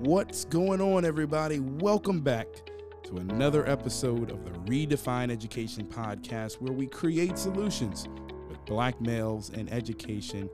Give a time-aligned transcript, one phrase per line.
[0.00, 1.58] What's going on, everybody?
[1.58, 2.46] Welcome back
[3.02, 8.06] to another episode of the Redefine Education Podcast, where we create solutions
[8.48, 10.48] with black males and education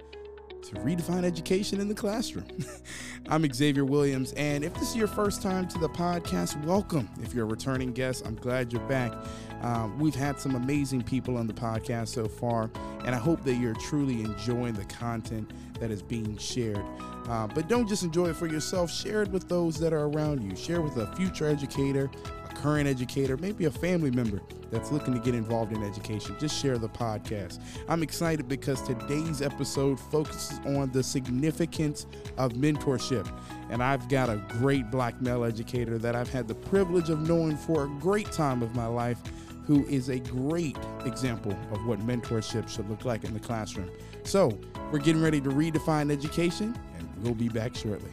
[0.63, 2.47] to redefine education in the classroom.
[3.29, 7.11] I'm Xaiver Williams, and if this is your first time to the podcast, welcome.
[7.23, 9.13] If you're a returning guest, I'm glad you're back.
[9.61, 12.71] Um, we've had some amazing people on the podcast so far,
[13.05, 16.83] and I hope that you're truly enjoying the content that is being shared.
[17.29, 20.43] Uh, but don't just enjoy it for yourself, share it with those that are around
[20.43, 20.55] you.
[20.57, 22.11] Share with a future educator,
[22.45, 26.37] a current educator, maybe a family member that's looking to get involved in education.
[26.39, 27.61] Just share the podcast.
[27.89, 32.07] I'm excited because today's episode focuses on the significance
[32.37, 33.27] of mentorship.
[33.71, 37.57] And I've got a great black male educator that I've had the privilege of knowing
[37.57, 39.19] for a great time of my life
[39.67, 43.91] who is a great example of what mentorship should look like in the classroom.
[44.25, 44.59] So,
[44.93, 46.79] we're getting ready to redefine education,
[47.25, 48.11] we'll be back shortly.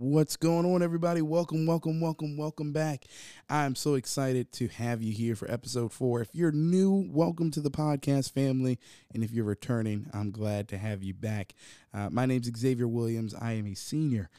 [0.00, 1.22] What's going on, everybody?
[1.22, 3.04] Welcome, welcome, welcome, welcome back.
[3.48, 6.20] I'm so excited to have you here for episode four.
[6.20, 8.78] If you're new, welcome to the podcast family.
[9.12, 11.54] And if you're returning, I'm glad to have you back.
[11.92, 13.34] Uh, my name's Xaiver Williams.
[13.34, 14.30] I am a senior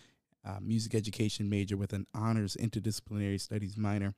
[0.46, 4.14] uh, music education major with an honors interdisciplinary studies minor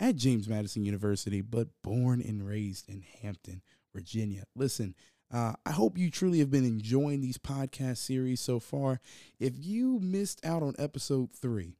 [0.00, 3.62] at James Madison University, but born and raised in Hampton,
[3.94, 4.44] Virginia.
[4.56, 4.94] Listen,
[5.32, 9.00] uh, I hope you truly have been enjoying these podcast series so far.
[9.38, 11.76] If you missed out on episode three,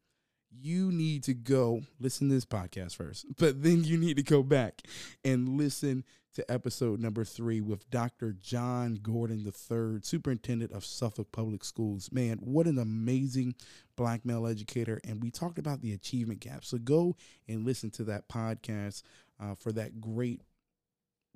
[0.51, 4.43] you need to go listen to this podcast first, but then you need to go
[4.43, 4.83] back
[5.25, 8.33] and listen to episode number three with Dr.
[8.33, 12.11] John Gordon III, Superintendent of Suffolk Public Schools.
[12.11, 13.55] Man, what an amazing
[13.97, 15.01] black male educator.
[15.05, 16.65] And we talked about the achievement gap.
[16.65, 17.17] So go
[17.49, 19.03] and listen to that podcast
[19.39, 20.41] uh, for that great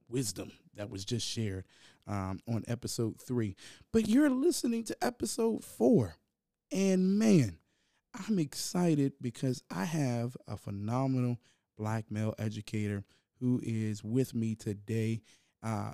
[0.08, 1.64] wisdom that was just shared
[2.06, 3.56] um, on episode three.
[3.92, 6.16] But you're listening to episode four.
[6.72, 7.58] And man,
[8.14, 11.38] I'm excited because I have a phenomenal
[11.76, 13.04] black male educator
[13.40, 15.20] who is with me today.
[15.62, 15.92] Uh,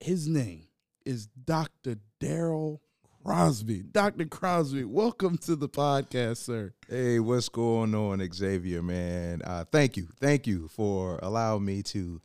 [0.00, 0.68] his name
[1.04, 1.96] is Dr.
[2.20, 2.80] Daryl
[3.24, 3.82] Crosby.
[3.82, 4.26] Dr.
[4.26, 6.72] Crosby, welcome to the podcast, sir.
[6.88, 9.42] Hey, what's going on, Xaiver, man?
[9.42, 10.08] Uh, thank you.
[10.20, 12.20] Thank you for allowing me to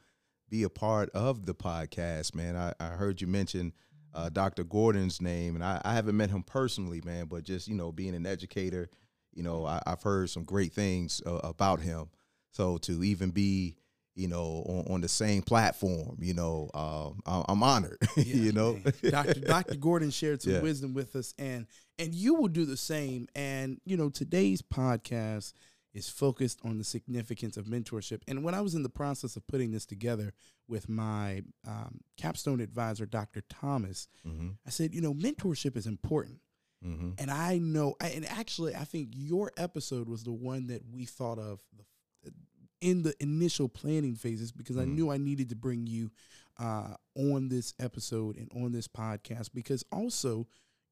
[0.49, 2.55] be a part of the podcast, man.
[2.55, 3.73] I, I heard you mention
[4.13, 4.63] uh, Dr.
[4.63, 8.13] Gordon's name, and I, I, haven't met him personally, man, but just, you know, being
[8.13, 8.89] an educator,
[9.33, 12.09] you know, I, have heard some great things uh, about him.
[12.51, 13.77] So to even be,
[14.15, 18.79] you know, on, on the same platform, you know, um, I'm honored, yeah, you know.
[19.01, 19.39] Dr.
[19.39, 19.75] Dr.
[19.75, 20.61] Gordon shared some yeah.
[20.61, 23.27] wisdom with us, and and you will do the same.
[23.35, 25.53] And, you know, today's podcast–
[25.93, 28.21] is focused on the significance of mentorship.
[28.27, 30.33] And when I was in the process of putting this together
[30.67, 33.41] with my um, capstone advisor, Dr.
[33.49, 34.49] Thomas, mm-hmm.
[34.65, 36.39] I said, you know, mentorship is important.
[36.83, 37.11] Mm-hmm.
[37.19, 41.39] And I know, and actually, I think your episode was the one that we thought
[41.39, 41.59] of
[42.83, 44.91] in the initial planning phases because mm-hmm.
[44.91, 46.11] I knew I needed to bring you
[46.59, 50.47] uh, on this episode and on this podcast because also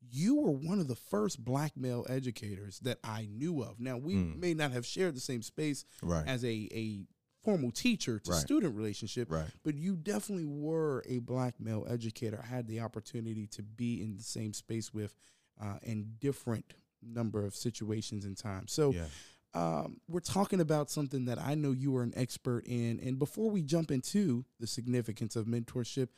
[0.10, 3.80] you were one of the first black male educators that I knew of.
[3.80, 4.40] Now, we mm.
[4.40, 6.26] may not have shared the same space right.
[6.26, 7.04] as a, a
[7.44, 8.40] formal teacher to right.
[8.40, 9.46] student relationship, right.
[9.64, 12.42] but you definitely were a black male educator.
[12.42, 15.14] I had the opportunity to be in the same space with
[15.62, 18.72] uh, in different number of situations and times.
[18.72, 19.06] So, yeah.
[19.54, 23.00] Um, we're talking about something that I know you are an expert in.
[23.04, 26.10] And before we jump into the significance of mentorship,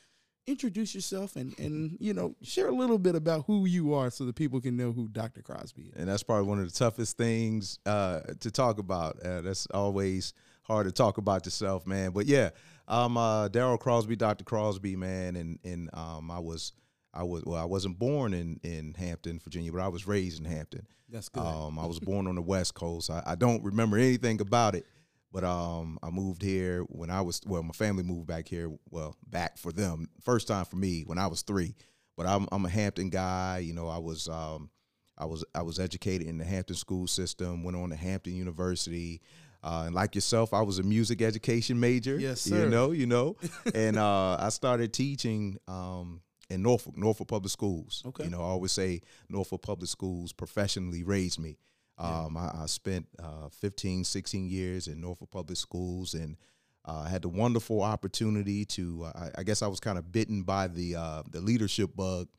[0.45, 4.25] introduce yourself and and you know share a little bit about who you are so
[4.25, 5.41] that people can know who Dr.
[5.41, 5.94] Crosby is.
[5.95, 9.19] And that's probably one of the toughest things uh, to talk about.
[9.23, 10.33] Uh, that's always
[10.63, 12.11] hard to talk about yourself, man.
[12.11, 12.51] But yeah,
[12.88, 14.44] I'm uh, Daryl Crosby, Dr.
[14.44, 16.73] Crosby, man, and and um, I was.
[17.13, 17.62] I was well.
[17.62, 20.88] I wasn't born in, in Hampton, Virginia, but I was raised in Hampton.
[21.09, 21.44] That's good.
[21.44, 23.10] Um, I was born on the West Coast.
[23.10, 24.86] I, I don't remember anything about it.
[25.31, 27.63] But um, I moved here when I was well.
[27.63, 28.71] My family moved back here.
[28.92, 30.10] Well, back for them.
[30.21, 31.75] First time for me when I was three.
[32.15, 33.57] But I'm I'm a Hampton guy.
[33.57, 34.69] You know, I was um,
[35.18, 37.63] I was I was educated in the Hampton school system.
[37.63, 39.21] Went on to Hampton University.
[39.63, 42.19] Uh, and like yourself, I was a music education major.
[42.19, 42.66] Yes, sir.
[42.66, 43.38] You know, you know,
[43.74, 46.21] and uh, I started teaching um,
[46.53, 48.03] in Norfolk, Norfolk Public Schools.
[48.05, 48.25] Okay.
[48.25, 51.57] You know, I always say Norfolk Public Schools professionally raised me.
[51.97, 56.38] Um, I, I, spent uh, 15, 16 years in Norfolk Public Schools and
[56.85, 60.41] uh, had the wonderful opportunity to, uh, I, I, guess I was kind of bitten
[60.41, 62.29] by the, uh, the leadership bug.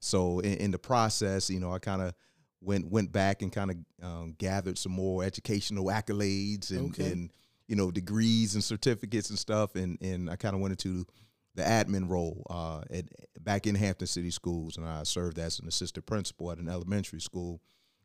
[0.00, 2.14] So in, in the process, you know, I kind of
[2.62, 7.12] went, went back and kind of um, gathered some more educational accolades and, okay.
[7.12, 7.30] and
[7.72, 9.76] you know, degrees and certificates and stuff.
[9.76, 11.06] And and I kind of went into
[11.54, 13.04] the admin role uh, at
[13.40, 17.20] back in Hampton City Schools, and I served as an assistant principal at an elementary
[17.20, 17.60] school,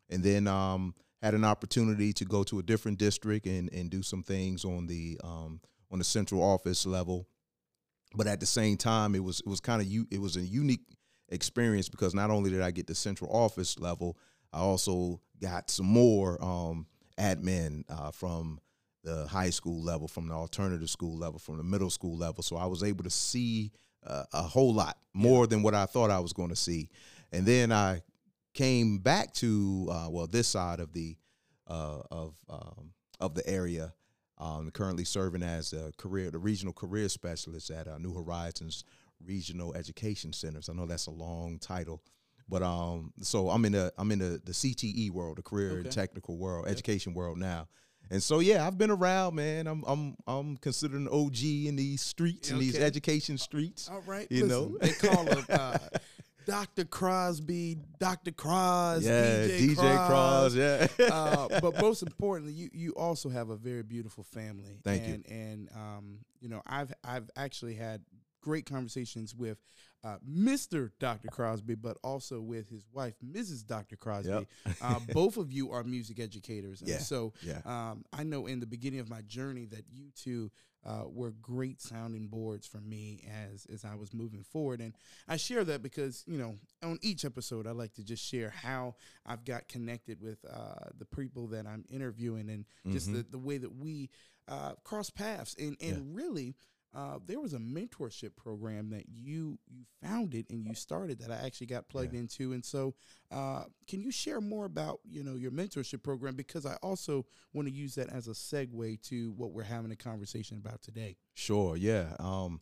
[0.09, 4.03] and then um, had an opportunity to go to a different district and and do
[4.03, 5.61] some things on the um,
[5.91, 7.27] on the central office level.
[8.15, 10.41] But at the same time, it was it was kind of u- it was a
[10.41, 10.85] unique
[11.29, 14.17] experience because not only did I get the central office level,
[14.53, 16.87] I also got some more um,
[17.19, 18.59] admin uh, from
[19.07, 22.43] the high school level, from the alternative school level, from the middle school level.
[22.43, 23.71] So I was able to see
[24.05, 25.47] uh, a whole lot more yeah.
[25.47, 26.89] than what I thought I was going to see.
[27.31, 28.01] And then I
[28.53, 31.15] came back to uh, well this side of the
[31.67, 33.93] uh, of um, of the area.
[34.39, 38.83] Um, currently serving as a career, the regional career specialist at uh, New Horizons
[39.25, 40.69] Regional Education Centers.
[40.69, 42.03] I know that's a long title,
[42.47, 45.79] but um, so I'm in the I'm in the, the CTE world, the career okay.
[45.79, 46.73] and technical world, yep.
[46.73, 47.67] education world now.
[48.09, 49.67] And so yeah, I've been around, man.
[49.67, 52.55] I'm I'm I'm considered an OG in these streets, okay.
[52.55, 53.89] in these education streets.
[53.89, 55.77] All right, you Listen, know they call him uh,
[56.47, 56.85] Dr.
[56.85, 58.31] Crosby, Dr.
[58.31, 60.87] Cross, yeah, DJ, DJ Cross, yeah.
[61.11, 64.79] uh, but most importantly, you you also have a very beautiful family.
[64.83, 65.35] Thank and, you.
[65.35, 68.01] And um, you know, I've I've actually had
[68.41, 69.57] great conversations with
[70.03, 70.91] uh, Mr.
[70.99, 71.27] Dr.
[71.29, 73.65] Crosby, but also with his wife, Mrs.
[73.65, 73.95] Dr.
[73.95, 74.29] Crosby.
[74.29, 74.45] Yep.
[74.81, 76.81] uh, both of you are music educators.
[76.81, 76.97] And yeah.
[76.99, 77.61] so yeah.
[77.65, 80.51] Um, I know in the beginning of my journey that you two
[80.85, 84.79] uh, were great sounding boards for me as as I was moving forward.
[84.79, 84.93] And
[85.27, 88.95] I share that because you know on each episode I like to just share how
[89.25, 93.17] I've got connected with uh, the people that I'm interviewing and just mm-hmm.
[93.17, 94.09] the, the way that we
[94.47, 96.03] uh, cross paths and and yeah.
[96.23, 96.55] really
[96.97, 101.45] uh, there was a mentorship program that you you founded and you started that I
[101.45, 102.21] actually got plugged yeah.
[102.21, 102.53] into.
[102.53, 102.95] And so,
[103.31, 106.35] uh, can you share more about you know your mentorship program?
[106.35, 109.95] Because I also want to use that as a segue to what we're having a
[109.95, 111.17] conversation about today.
[111.35, 111.77] Sure.
[111.77, 112.15] Yeah.
[112.17, 112.59] Um,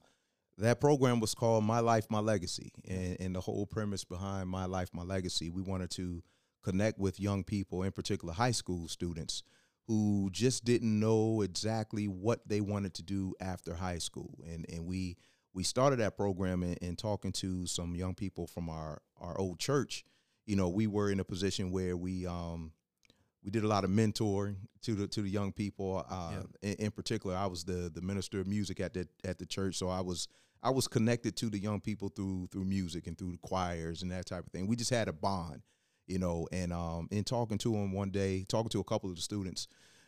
[0.58, 4.66] that program was called My Life, My Legacy, and, and the whole premise behind My
[4.66, 6.22] Life, My Legacy, we wanted to
[6.62, 9.44] connect with young people, in particular high school students
[9.88, 14.40] who just didn't know exactly what they wanted to do after high school.
[14.46, 15.18] And and we
[15.54, 20.04] we started that program and, talking to some young people from our our old church.
[20.46, 22.74] You know, we were in a position where we um
[23.44, 26.06] we did a lot of mentoring to the to the young people.
[26.10, 26.70] Uh, yeah.
[26.72, 29.76] in, in, particular, I was the the minister of music at the at the church,
[29.78, 30.28] so I was
[30.64, 34.12] I was connected to the young people through through music and through the choirs and
[34.12, 34.66] that type of thing.
[34.68, 35.62] We just had a bond
[36.08, 36.48] you know.
[36.52, 39.68] And um, in talking to him one day, talking to a couple of the students,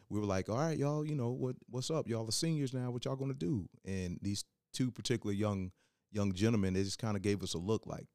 [0.10, 2.08] we were like, "All right, y'all, you know what what's up?
[2.08, 2.92] Y'all are seniors now.
[2.92, 5.72] What y'all gonna do?" And these two particular young
[6.12, 8.08] young gentlemen, they just kind of gave us a look like,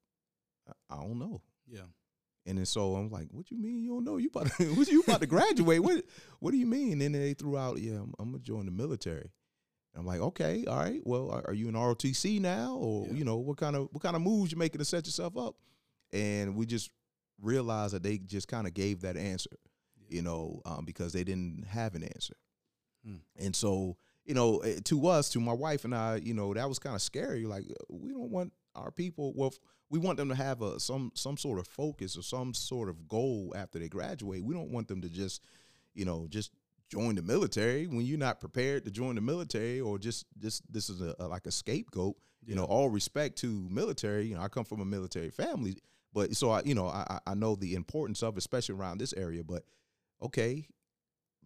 [0.69, 1.83] I, I don't know." Yeah.
[2.45, 4.17] And then so I'm like, "What you mean you don't know?
[4.17, 5.83] You about to, you about to graduate?
[5.83, 6.05] what
[6.41, 8.73] What do you mean?" And then they threw out, "Yeah, I'm, I'm gonna join the
[8.73, 9.31] military."
[9.95, 11.01] And I'm like, "Okay, all right.
[11.05, 13.15] Well, are, are you in ROTC now, or yeah.
[13.15, 15.55] you know what kind of what kind of moves you making to set yourself up?"
[16.13, 16.91] And we just
[17.43, 19.51] realized that they just kind of gave that answer,
[19.99, 20.17] yeah.
[20.17, 22.35] you know, um, because they didn't have an answer.
[23.05, 23.17] Hmm.
[23.37, 26.69] And so, you know, eh, to us, to my wife and I, you know, that
[26.69, 27.45] was kind of scary.
[27.45, 29.33] Like, we don't want our people.
[29.35, 29.53] Well,
[29.91, 33.09] we want them to have a some some sort of focus or some sort of
[33.09, 34.43] goal after they graduate.
[34.43, 35.45] We don't want them to just,
[35.95, 36.53] you know, just
[36.89, 40.89] join the military when you're not prepared to join the military or just just this
[40.89, 42.17] is a, a like a scapegoat.
[42.45, 42.51] Yeah.
[42.51, 44.27] You know, all respect to military.
[44.27, 45.77] You know, I come from a military family
[46.13, 49.43] but so I, you know, I I know the importance of, especially around this area.
[49.43, 49.65] But
[50.21, 50.67] okay,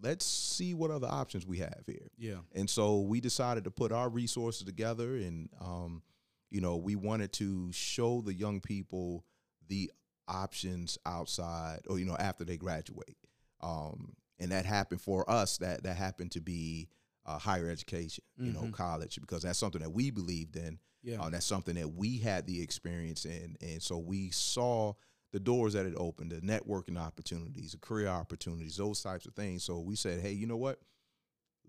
[0.03, 2.09] let's see what other options we have here.
[2.19, 2.39] Yeah.
[2.55, 6.03] And so we decided to put our resources together, and um,
[6.51, 9.25] you know, we wanted to show the young people
[9.69, 9.91] the
[10.29, 13.17] options outside, or you know, after they graduate.
[13.61, 15.59] Um, and that happened for us.
[15.59, 16.89] That that happened to be
[17.25, 18.67] uh, higher education, you mm-hmm.
[18.67, 20.79] know, college, because that's something that we believed in.
[21.07, 21.23] Yeah.
[21.23, 23.57] Uh, that's something that we had the experience in.
[23.63, 24.95] And so we saw
[25.33, 29.63] the doors that it opened, the networking opportunities, the career opportunities, those types of things.
[29.63, 30.81] So we said, hey, you know what?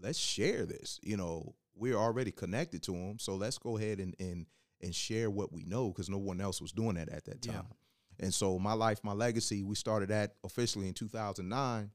[0.02, 1.00] Let's share this.
[1.04, 3.20] You know, we're already connected to them.
[3.20, 4.48] So let's go ahead and and
[4.82, 7.68] and share what we know because no one else was doing that at that time.
[7.70, 8.26] Yeah.
[8.26, 11.92] And so my life, my legacy, we started that officially in 2009.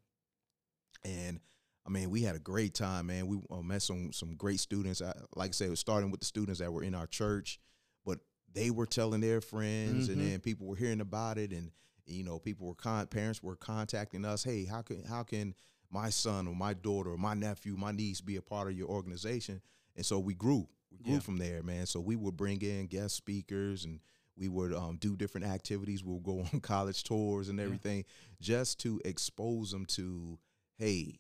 [1.05, 1.41] And
[1.87, 3.27] I mean, we had a great time, man.
[3.27, 5.03] We uh, met some some great students.
[5.03, 7.59] I, like I said, it was starting with the students that were in our church,
[8.05, 8.21] but
[8.53, 10.21] they were telling their friends, mm-hmm.
[10.21, 11.73] and then people were hearing about it, and
[12.07, 14.45] you know, people were con- parents were contacting us.
[14.45, 15.55] Hey, how can how can
[15.91, 18.89] my son or my daughter or my nephew, my niece be a part of your
[18.89, 19.61] organization?
[19.97, 21.21] And so we grew, we grew yeah.
[21.21, 21.87] from there, man.
[21.87, 24.01] So we would bring in guest speakers and
[24.37, 26.03] we would um, do different activities.
[26.03, 28.05] We'll go on college tours and everything yeah.
[28.41, 30.39] just to expose them to,
[30.79, 31.19] hey,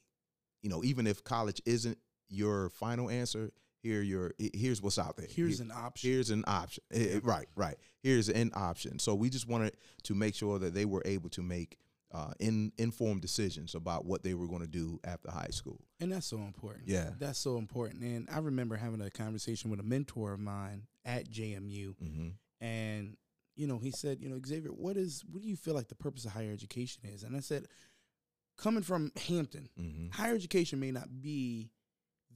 [0.63, 3.51] you know, even if college isn't your final answer.
[3.83, 5.27] Here, your here's what's out there.
[5.29, 6.09] Here's Here- an option.
[6.11, 6.85] Here's an option.
[6.93, 7.77] Eh, eh, right, right.
[8.01, 9.01] Here's an option.
[9.01, 11.79] So we just wanted to make sure that they were able to make
[12.13, 15.81] uh, in, informed decisions about what they were going to do after high school.
[15.99, 16.87] And that's so important.
[16.87, 17.11] Yeah.
[17.19, 18.05] That's so important.
[18.05, 22.29] And I remember having a conversation with a mentor of mine at JMU Mm-hmm.
[22.61, 23.17] and
[23.57, 25.95] you know, he said, you know, Xaiver, what is what do you feel like the
[25.95, 27.23] purpose of higher education is?
[27.25, 27.67] And I said,
[28.57, 30.09] coming from Hampton, Mm-hmm.
[30.11, 31.71] higher education may not be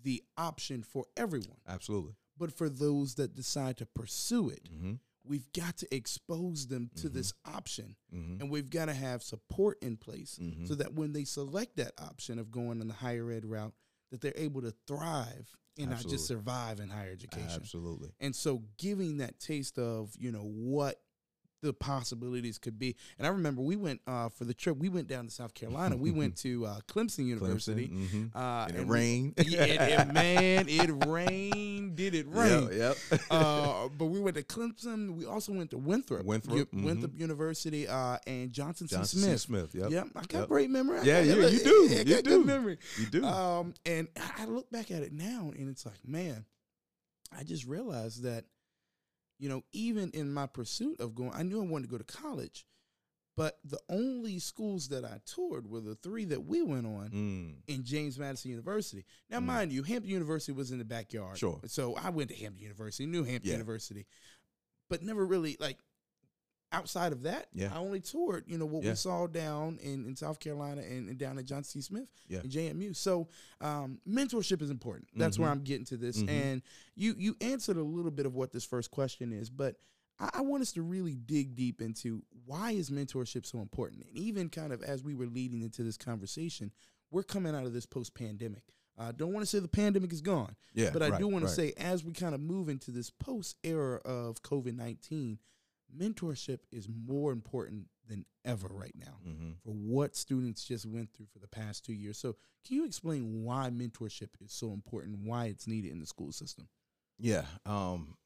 [0.03, 2.15] the option for everyone, Absolutely.
[2.39, 4.95] but for those that decide to pursue it, Mm-hmm.
[5.25, 7.13] we've got to expose them to Mhm.
[7.15, 8.41] this option Mm-hmm.
[8.41, 10.69] and we've got to have support in place Mhm.
[10.69, 13.75] so that when they select that option of going on the higher ed route
[14.11, 18.13] that they're able to thrive and not just survive in higher education Absolutely.
[18.21, 21.03] and so giving that taste of you know what
[21.63, 25.09] the possibilities could be and i remember we went uh, for the trip we went
[25.09, 28.09] down to south carolina we went to uh, clemson university Clemson.
[28.33, 28.39] Mm-hmm.
[28.39, 29.35] uh, and it we- rained.
[29.47, 32.73] yeah, it, it- man it rained did it rain Yep.
[33.11, 33.21] yep.
[33.31, 35.15] uh, but we went to Clemson.
[35.17, 36.85] We also went to Winthrop, Winthrop, U- mhm.
[36.85, 39.21] Winthrop University, uh, and Johnson, Johnson.
[39.21, 39.41] Smith.
[39.41, 39.75] Smith.
[39.75, 39.91] Yep.
[39.91, 40.49] Yep, I got Yep.
[40.49, 40.99] great memory.
[40.99, 41.89] I Yeah, got- you- look, you do.
[41.91, 42.45] I You do.
[42.45, 42.79] memory.
[42.99, 43.25] You do.
[43.25, 46.45] Um, and I look back at it now, and it's like, man,
[47.37, 48.45] I just realized that,
[49.38, 52.05] you know, even in my pursuit of going, I knew I wanted to go to
[52.05, 52.66] college,
[53.37, 57.55] but the only schools that I toured were the three that we went on Mm.
[57.66, 59.05] in James Madison University.
[59.28, 59.45] Now, Mm.
[59.47, 61.37] mind you, Hampton University was in the backyard.
[61.38, 61.61] Sure.
[61.66, 63.57] So I went to Hampton University, New Hampton Yeah.
[63.59, 64.07] University,
[64.88, 65.78] but never really like
[66.73, 67.47] outside of that.
[67.55, 67.73] Yeah.
[67.75, 68.91] I only toured, you know, what Yeah.
[68.91, 71.81] we saw down in, in South Carolina and, and down at John C.
[71.81, 72.41] Smith Yeah.
[72.41, 72.95] and JMU.
[72.95, 73.29] So
[73.61, 75.09] um, mentorship is important.
[75.15, 75.53] That's where Mhm.
[75.53, 76.19] I'm getting to this.
[76.23, 76.29] Mhm.
[76.29, 76.63] And
[76.95, 79.77] you you answered a little bit of what this first question is, but
[80.19, 84.05] I, I want us to really dig deep into why is mentorship so important?
[84.07, 86.73] And even kind of as we were leading into this conversation,
[87.11, 88.63] we're coming out of this post pandemic.
[88.99, 90.89] I don't want to say the pandemic is gone, Yeah.
[90.91, 91.51] but I right, do want right.
[91.51, 95.39] to say as we kind of move into this post era of COVID 19,
[95.99, 99.50] mentorship is more important than ever right now Mm-hmm.
[99.65, 102.19] for what students just went through for the past two years.
[102.19, 102.37] So,
[102.67, 106.69] can you explain why mentorship is so important, why it's needed in the school system?
[107.19, 107.45] Yeah.
[107.65, 108.17] Um,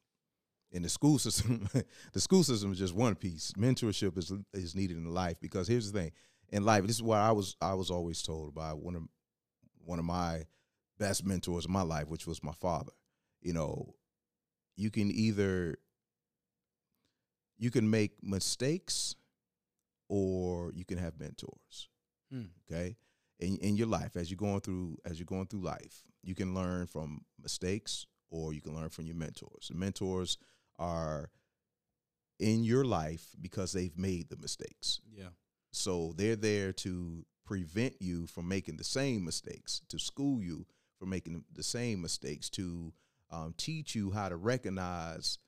[0.73, 1.69] in the school system,
[2.13, 3.53] the school system is just one piece.
[3.53, 6.13] Mentorship is is needed in life because here's the thing:
[6.51, 9.03] in life, this is what I was I was always told by one of
[9.85, 10.45] one of my
[10.99, 12.93] best mentors in my life, which was my father.
[13.41, 13.95] You know,
[14.77, 15.79] you can either
[17.63, 19.15] you can make mistakes
[20.09, 21.89] or you can have mentors
[22.33, 22.45] Hmm.
[22.71, 22.97] okay
[23.41, 26.55] in, in your life as you're going through as you're going through life you can
[26.55, 30.39] learn from mistakes or you can learn from your mentors And mentors
[30.79, 31.31] are
[32.39, 35.31] in your life because they've made the mistakes Yeah.
[35.73, 40.67] so they're there to prevent you from making the same mistakes to school you
[40.99, 42.93] from making the same mistakes to
[43.31, 45.39] um, teach you how to recognize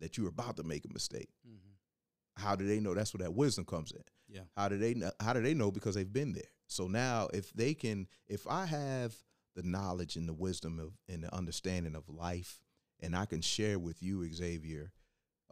[0.00, 1.28] that you're about to make a mistake.
[1.46, 2.42] Mm-hmm.
[2.42, 2.94] how do they know?
[2.94, 4.02] That's where that wisdom comes in.
[4.28, 4.42] Yeah.
[4.56, 5.70] how do they know how do they know?
[5.70, 6.42] Because they've been there.
[6.66, 9.14] So now if they can if i have
[9.54, 12.60] the knowledge and the wisdom of and the understanding of life
[13.00, 14.88] and i can share with you Xaiver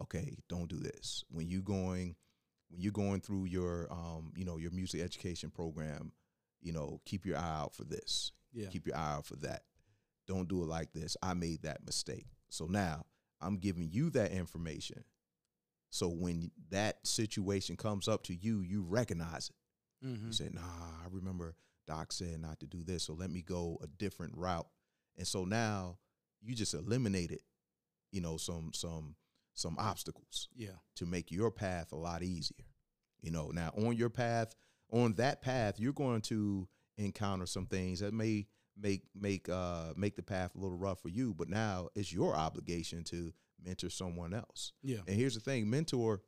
[0.01, 1.25] okay don't do this.
[1.31, 2.17] When you going
[2.71, 6.13] when you're going through your um you know your music education program
[6.61, 8.33] you know keep your eye out for this.
[8.53, 8.69] Yeah.
[8.69, 9.63] keep your eye out for that.
[10.27, 11.17] Don't do it like this.
[11.23, 12.27] I made that mistake.
[12.49, 13.05] So now
[13.43, 15.05] i'm giving you that information
[15.91, 19.57] so when that situation comes up to you you recognize it
[20.07, 20.27] Mm-hmm.
[20.29, 21.55] you say nah i remember
[21.87, 24.67] doc said not to do this so let me go a different route
[25.17, 25.99] and so now
[26.41, 27.39] you just eliminated
[28.11, 29.15] you know some some
[29.55, 30.71] some obstacles Yeah.
[30.97, 32.65] to make your path a lot easier.
[33.21, 34.55] You know, now on your path,
[34.91, 38.47] on that path, you're going to encounter some things that may
[38.83, 42.35] make make uh make the path a little rough for you, but now it's your
[42.35, 43.33] obligation to
[43.65, 44.73] mentor someone else.
[44.83, 44.99] Yeah.
[45.07, 46.21] And here's the thing, mentor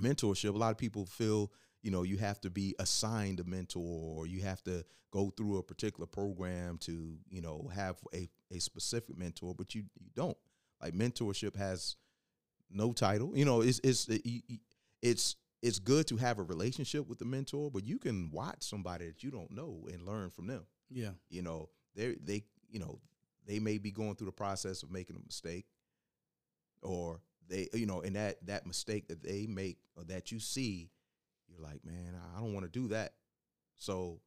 [0.00, 4.16] mentorship, a lot of people feel, you know, you have to be assigned a mentor
[4.18, 8.58] or you have to go through a particular program to, you know, have a, a
[8.58, 10.36] specific mentor, but you you don't.
[10.82, 11.96] Like mentorship has
[12.70, 13.36] no title.
[13.36, 14.08] You know, it's it's
[15.02, 19.06] it's it's good to have a relationship with the mentor, but you can watch somebody
[19.06, 20.66] that you don't know and learn from them.
[20.90, 21.10] Yeah.
[21.28, 23.00] You know, they they you know
[23.46, 25.66] they may be going through the process of making a mistake,
[26.82, 30.90] or they you know, and that that mistake that they make or that you see,
[31.48, 33.14] you're like, man, I don't want to do that.
[33.76, 34.20] So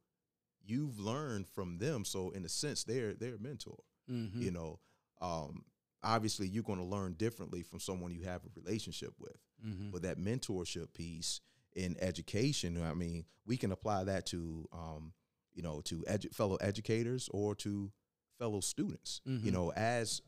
[0.64, 2.04] you've learned from them.
[2.04, 3.78] So in a sense, they're they're a mentor
[4.10, 4.40] Mm-hmm.
[4.40, 4.78] you know
[5.20, 5.64] um
[6.02, 9.90] obviously you're going to learn differently from someone you have a relationship with mm-hmm.
[9.90, 11.42] but that mentorship piece
[11.74, 15.12] in education i mean we can apply that to um
[15.58, 17.90] you know to edu- fellow educators or to
[18.38, 19.20] fellow students.
[19.26, 19.44] Mhm.
[19.44, 20.22] You know, as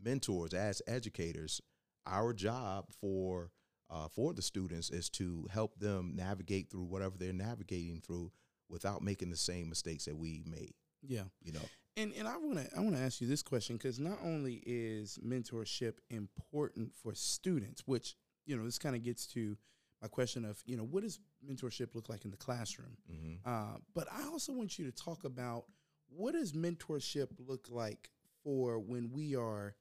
[0.00, 1.60] mentors, as educators,
[2.06, 3.50] our job for
[3.90, 8.30] uh, for the students is to help them navigate through whatever they're navigating through
[8.68, 10.74] without making the same mistakes that we made.
[11.06, 11.24] Yeah.
[11.42, 13.98] You know, And and I want to I want to ask you this question because
[13.98, 19.56] not only is mentorship important for students, which you know this kind of gets to
[20.02, 23.76] my question of you know what does mentorship look like in the classroom, hmm uh,
[23.94, 25.64] but I also want you to talk about
[26.08, 28.10] what does mentorship look like
[28.42, 29.74] for when we are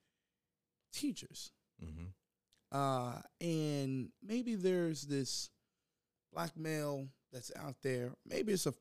[0.91, 1.51] teachers,
[1.81, 2.05] hmm
[2.71, 5.49] uh, and maybe there's this
[6.33, 8.11] black male that's out there.
[8.25, 8.73] Maybe it's a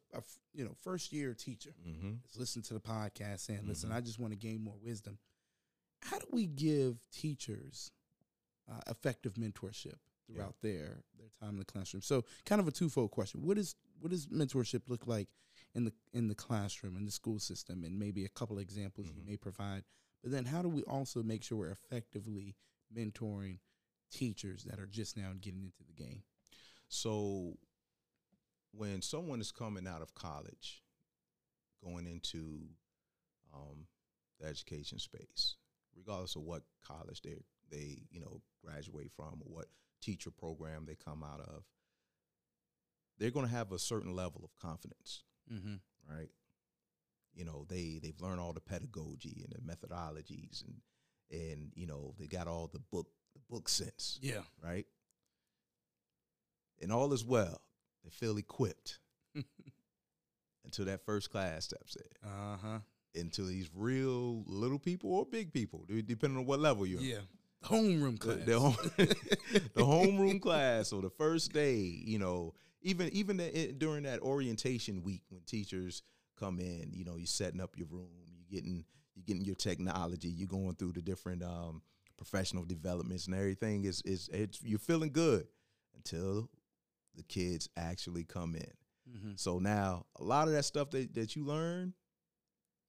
[0.55, 3.95] you know first year teacher hmm is listen to the podcast saying, listen, Mhm.
[3.97, 5.19] I just want to gain more wisdom.
[6.03, 7.91] How do we give teachers
[8.71, 12.03] uh, effective mentorship throughout their their time in the classroom?
[12.03, 15.29] So, kind of a twofold question: What is what does mentorship look like
[15.75, 19.09] in the in the classroom in the school system, and maybe a couple of examples
[19.09, 19.27] you Mhm.
[19.27, 19.85] may provide.
[20.23, 22.57] But then, how do we also make sure we're effectively
[22.95, 23.59] mentoring
[24.11, 26.23] teachers that are just now getting into the game?
[26.89, 27.59] So
[28.73, 30.83] when someone is coming out of college,
[31.83, 32.69] going into
[33.53, 33.87] um,
[34.39, 35.57] the education space,
[35.97, 37.37] regardless of what college they
[37.71, 39.67] they you know graduate from or what
[40.03, 41.63] teacher program they come out of,
[43.19, 45.75] they're going to have a certain level of confidence, Mm-hmm.
[46.13, 46.29] right?
[47.35, 50.75] You know, they they've learned all the pedagogy and the methodologies and
[51.31, 54.43] and you know they got all the book the book sense Yeah.
[54.63, 54.87] right?
[56.81, 57.61] And all is well.
[58.05, 58.99] They feel equipped
[60.65, 62.29] until that first class steps in.
[62.29, 62.79] Uh huh.
[63.15, 67.01] Into these real little people or big people, depending on what level you're.
[67.01, 67.19] Yeah.
[67.63, 68.39] Homeroom class.
[68.45, 74.03] the, home, the homeroom class or the first day, you know, even even the, during
[74.05, 76.03] that orientation week when teachers
[76.39, 80.29] come in, you know, you're setting up your room, you're getting you getting your technology,
[80.29, 81.83] you're going through the different um,
[82.17, 85.47] professional developments and everything is is it's, you're feeling good
[85.95, 86.49] until
[87.15, 88.73] the kids actually come in.
[89.11, 89.39] Mhm.
[89.39, 91.93] So now a lot of that stuff that, that you learn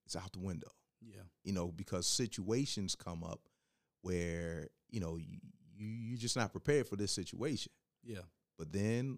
[0.07, 1.21] is out the window Yeah.
[1.43, 3.41] you know, because situations come up
[4.03, 5.39] where, you know, you,
[5.75, 7.71] you you're just not prepared for this situation.
[8.03, 8.21] Yeah.
[8.57, 9.17] But then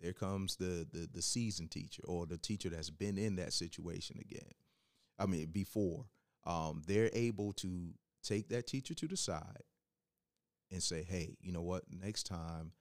[0.00, 4.16] there comes the the the seasoned teacher or the teacher that's been in that situation
[4.20, 4.50] again.
[5.18, 6.06] I mean, before.
[6.44, 9.62] Um, they're able to take that teacher to the side
[10.72, 11.84] and say, "Hey, you know what?
[11.92, 12.72] Next time,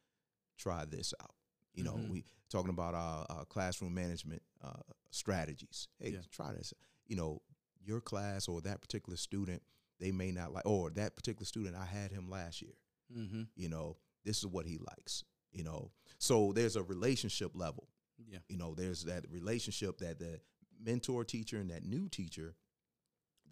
[0.57, 1.35] try this out."
[1.75, 2.09] You know, Mhm.
[2.09, 5.87] we talking about our, our classroom management uh, strategies.
[5.99, 6.21] Hey, Yeah.
[6.31, 6.73] try this.
[7.05, 7.41] You know,
[7.83, 9.61] your class or that particular student,
[10.01, 12.73] they may not like, or that particular student, I had him last year
[13.17, 13.43] Mm-hmm.
[13.55, 17.89] you know this is what he likes you know so there's a relationship level
[18.25, 18.39] Yeah.
[18.47, 20.39] you know there's that relationship that the
[20.81, 22.55] mentor teacher and that new teacher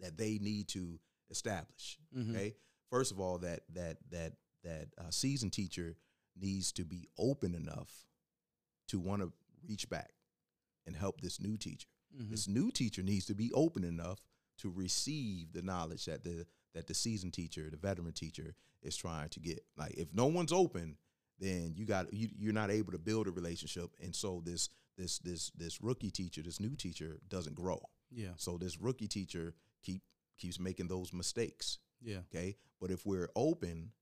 [0.00, 0.98] that they need to
[1.30, 2.30] establish Mhm.
[2.30, 2.54] okay
[2.88, 4.32] first of all that that that
[4.64, 5.96] that uh, seasoned teacher
[6.34, 8.06] needs to be open enough
[8.88, 9.30] to want to
[9.68, 10.12] reach back
[10.86, 12.30] and help this new teacher Mhm.
[12.30, 14.20] this new teacher needs to be open enough
[14.60, 19.28] to receive the knowledge that the that the seasoned teacher, the veteran teacher, is trying
[19.30, 19.64] to get.
[19.76, 20.96] Like if no one's open,
[21.38, 25.18] then you got you, you're not able to build a relationship, and so this this
[25.18, 27.80] this this rookie teacher, this new teacher, doesn't grow.
[28.10, 28.34] Yeah.
[28.36, 30.02] So this rookie teacher keep
[30.38, 31.78] keeps making those mistakes.
[32.02, 32.18] Yeah.
[32.34, 33.92] Okay, but if we're open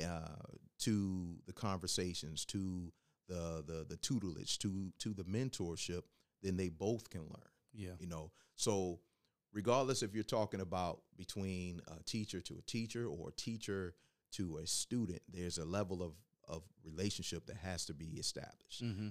[0.00, 0.36] uh,
[0.80, 2.92] to the conversations, to
[3.28, 6.02] the the the tutelage, to to the mentorship,
[6.42, 7.96] then they both can learn Yeah.
[7.98, 9.00] you know so
[9.58, 13.94] regardless if you're talking about between a teacher to a teacher or a teacher
[14.30, 16.12] to a student there's a level of
[16.54, 18.82] of relationship that has to be established.
[18.84, 19.08] Mm-hmm.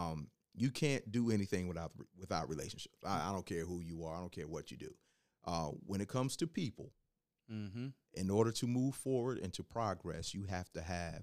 [0.00, 2.96] um you can't do anything without without relationships.
[3.04, 4.14] I, I don't care who you are.
[4.16, 4.92] I don't care what you do.
[5.52, 6.88] Uh when it comes to people
[7.50, 7.86] Mm-hmm.
[8.12, 11.22] in order to move forward and to progress you have to have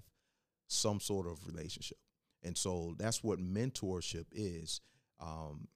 [0.66, 1.98] some sort of relationship.
[2.42, 4.80] And so that's what mentorship is.
[5.20, 5.68] Um,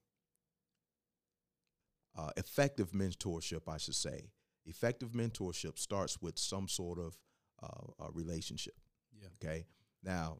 [2.17, 4.31] uh, effective mentorship i should say
[4.67, 7.17] effective mentorship starts with some sort of
[7.63, 8.75] uh, a relationship
[9.21, 9.29] Yeah.
[9.43, 9.67] okay
[10.03, 10.39] now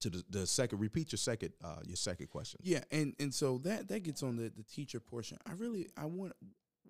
[0.00, 3.58] to the, the second repeat your second uh, your second question Yeah, and and so
[3.58, 5.38] that that gets on the the teacher portion.
[5.46, 6.32] I really I want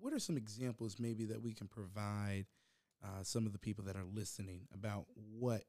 [0.01, 2.45] what are some examples maybe that we can provide
[3.03, 5.63] uh, some of the people that are listening about what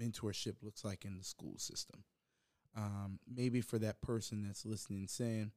[0.00, 2.04] mentorship looks like in the school system.
[2.76, 5.52] Um, maybe for that person that's listening, saying,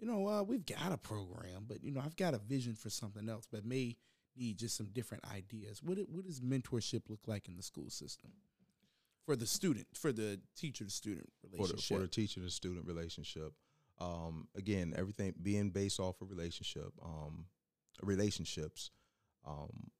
[0.00, 2.88] you know, uh, we've got a program, but you know, I've got a vision for
[2.88, 3.96] something else, but may
[4.36, 5.82] need just some different ideas.
[5.82, 8.30] What what does mentorship look like in the school system
[9.26, 11.96] for the student, for the teacher to student for the, relationship?
[11.96, 13.52] for the teacher to student relationship.
[14.00, 16.92] Um, again, everything being based off of relationship.
[17.04, 17.44] Um,
[18.02, 18.90] relationships,
[19.46, 19.90] um,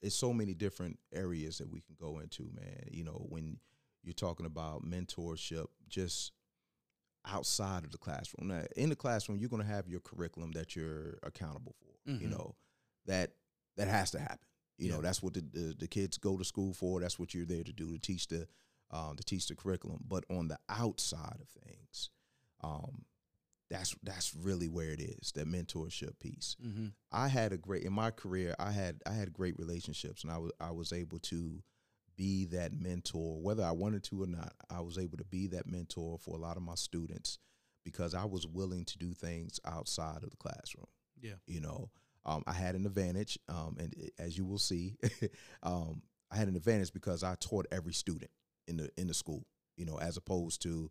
[0.00, 2.88] it's so many different areas that we can go into, man.
[2.90, 3.58] You know, when
[4.02, 6.32] you're talking about mentorship, just
[7.24, 8.48] outside of the classroom.
[8.48, 12.10] Now, in the classroom, you're going to have your curriculum that you're accountable for.
[12.10, 12.30] You Mhm.
[12.30, 12.56] know,
[13.06, 13.32] that
[13.76, 14.46] that has to happen.
[14.78, 14.96] You Yeah.
[14.96, 17.00] know, that's what the, the the kids go to school for.
[17.00, 18.48] That's what you're there to do to teach the
[18.90, 20.04] um, to teach the curriculum.
[20.06, 22.10] But on the outside of things,
[22.62, 23.04] um,
[23.70, 26.56] that's that's really where it is that mentorship piece.
[26.62, 26.88] Mm-hmm.
[27.12, 28.54] I had a great in my career.
[28.58, 31.62] I had I had great relationships, and I was I was able to
[32.22, 34.52] be that mentor, whether I wanted to or not.
[34.70, 37.38] I was able to be that mentor for a lot of my students
[37.84, 40.86] because I was willing to do things outside of the classroom.
[41.20, 41.32] Yeah.
[41.48, 41.90] You know,
[42.24, 44.94] um, I had an advantage, um, and it- as you will see,
[45.64, 48.30] um, I had an advantage because I taught every student
[48.68, 49.44] in the in the school.
[49.76, 50.90] You know, as opposed to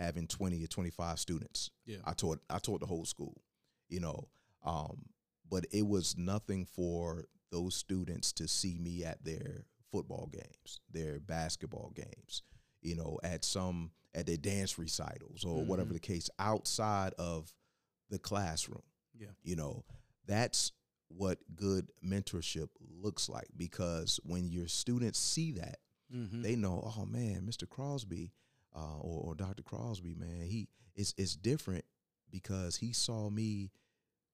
[0.00, 1.70] having twenty or twenty five students.
[1.84, 1.98] Yeah.
[2.04, 3.40] I taught I taught the whole school,
[3.88, 4.28] you know.
[4.64, 5.10] Um,
[5.48, 11.18] but it was nothing for those students to see me at their football games, their
[11.20, 12.42] basketball games,
[12.82, 15.94] you know, at some at their dance recitals or whatever Mhm.
[15.94, 17.54] the case outside of
[18.08, 18.82] the classroom.
[19.18, 19.32] Yeah.
[19.42, 19.84] You know,
[20.24, 20.72] that's
[21.08, 25.78] what good mentorship looks like because when your students see that
[26.14, 26.42] Mm-hmm.
[26.42, 27.68] they know, oh man, Mr.
[27.68, 28.32] Crosby
[28.74, 29.62] uh, or, or Dr.
[29.64, 31.84] Crosby, man, he is it's different
[32.30, 33.70] because he saw me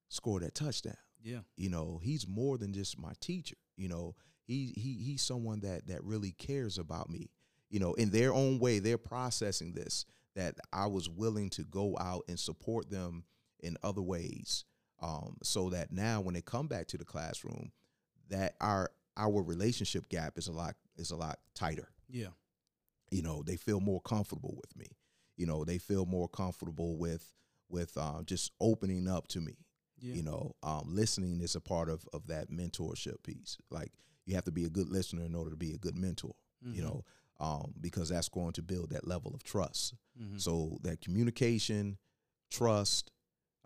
[0.09, 0.97] score that touchdown.
[1.23, 1.41] yeah.
[1.57, 3.57] You know, he's more than just my teacher.
[3.77, 7.31] You know, he he he's someone that that really cares about me.
[7.71, 10.05] You know, in their own way, they're processing this.
[10.35, 13.25] That I was willing to go out and support them
[13.61, 14.65] in other ways,
[15.03, 17.71] um, so that now when they come back to the classroom,
[18.31, 22.29] that our our relationship gap is a lot is a lot tighter Yeah.
[23.11, 24.87] you know they feel more comfortable with me
[25.37, 27.31] you know they feel more comfortable with
[27.69, 29.59] with um, just opening up to me
[29.99, 30.15] Yeah.
[30.15, 33.93] you know um, listening is a part of of that mentorship piece like
[34.27, 36.77] you have to be a good listener in order to be a good mentor Mm-hmm.
[36.77, 37.05] you know
[37.41, 40.41] um, because that's going to build that level of trust Mhm.
[40.41, 41.99] so that communication
[42.51, 43.11] trust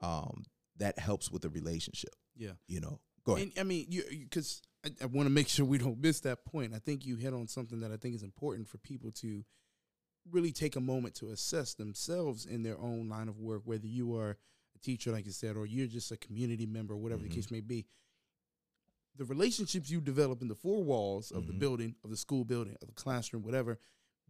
[0.00, 0.44] um,
[0.78, 2.52] that helps with the relationship Yeah.
[2.68, 5.66] you know go ahead And I mean, you because I, I want to make sure
[5.66, 6.72] we don't miss that point.
[6.74, 9.44] I think you hit on something that I think is important for people to
[10.30, 14.14] really take a moment to assess themselves in their own line of work, whether you
[14.16, 14.30] are
[14.74, 17.28] a teacher, like you said, or you're just a community member, whatever Mhm.
[17.30, 17.84] the case may be.
[19.16, 21.58] The relationships you develop in the four walls of the Mhm.
[21.58, 23.78] building, of the school building, of the classroom, whatever,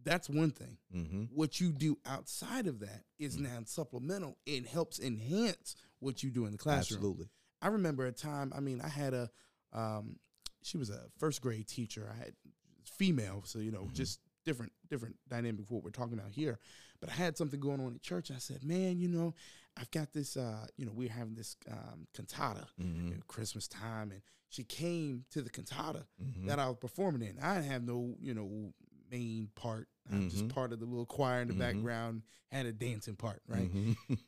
[0.03, 0.77] that's one thing.
[0.93, 1.23] mm-hmm.
[1.25, 3.41] What you do outside of that is Mhm.
[3.41, 4.37] now supplemental.
[4.45, 6.99] It helps enhance what you do in the classroom.
[6.99, 7.29] absolutely
[7.61, 8.53] I remember a time.
[8.53, 9.31] I mean, I had a,
[9.73, 10.19] um,
[10.61, 12.07] she was a first grade teacher.
[12.07, 12.35] I had
[12.83, 13.93] female, so you know, Mhm.
[13.93, 16.57] just different, different dynamic of what we're talking about here.
[16.99, 18.31] But I had something going on in church.
[18.31, 19.35] I said, man, you know,
[19.79, 20.35] I've got this.
[20.37, 23.13] Uh, you know, we're having this um, cantata mm-hmm.
[23.13, 26.47] at Christmas time, and she came to the cantata Mm-hmm.
[26.47, 27.37] that I was performing in.
[27.39, 28.73] I didn't have no, you know,
[29.11, 29.87] main part.
[30.11, 30.49] I'm just Mhm.
[30.53, 31.59] part of the little choir in the Mhm.
[31.59, 32.23] background.
[32.51, 33.71] Had a dancing part, right?
[33.71, 34.13] Mm-hmm.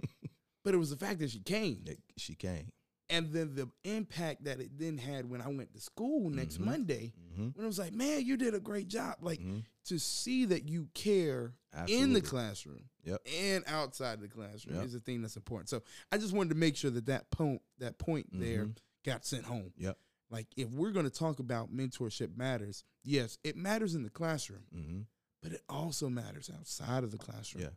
[0.65, 1.85] But it was the fact that she came.
[2.17, 2.69] she came
[3.09, 6.65] and then the impact that it then had when I went to school next Mhm.
[6.65, 7.49] Monday, mm-hmm.
[7.55, 9.17] when it was like, man, you did a great job.
[9.21, 9.63] Like Mhm.
[9.85, 11.53] to see that you care
[11.87, 13.27] in the classroom Yep.
[13.27, 14.85] and outside the classroom Yep.
[14.85, 15.69] is a thing that's important.
[15.69, 18.77] So I just wanted to make sure that that point that point there Mhm.
[19.03, 19.73] got sent home.
[19.77, 19.97] Yep.
[20.29, 24.65] Like if we're going to talk about mentorship matters, yes, it matters in the classroom,
[24.75, 25.01] Mm-hmm.
[25.41, 27.63] but it also matters outside of the classroom.
[27.63, 27.69] Yeah.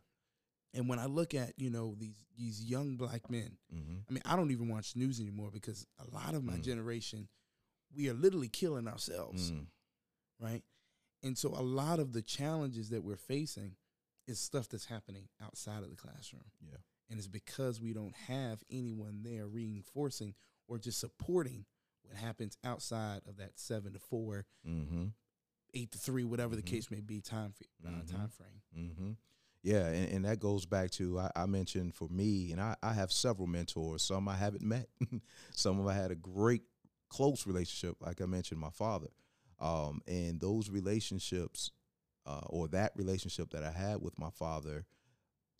[0.74, 3.96] And when I look at you know these these young black men Mm-hmm.
[4.08, 6.62] I mean, I don't even watch news anymore because a lot of my Mm.
[6.62, 7.28] generation,
[7.94, 9.66] we are literally killing ourselves, Mm.
[10.40, 10.62] right?
[11.22, 13.76] And so a lot of the challenges that we're facing
[14.26, 16.50] is stuff that's happening outside of the classroom.
[16.60, 16.78] Yeah.
[17.10, 20.34] And it's because we don't have anyone there reinforcing
[20.68, 21.66] or just supporting
[22.02, 25.08] what happens outside of that seven to four, Mm-hmm.
[25.74, 26.66] eight to three, whatever the Mhm.
[26.66, 27.54] case may be, time,
[27.84, 28.06] uh, Mhm.
[28.10, 28.62] time frame.
[29.62, 32.92] Yeah, and, and that goes back to I, I mentioned for me, and I, I
[32.92, 34.02] have several mentors.
[34.02, 34.88] Some I haven't met.
[35.54, 36.62] Some of I had a great
[37.08, 39.08] close relationship, like I mentioned, my father.
[39.60, 41.70] Um, and those relationships,
[42.26, 44.84] uh, or that relationship that I had with my father,